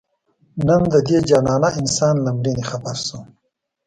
[0.67, 3.25] نن د دې جانانه انسان له مړیني خبر شوم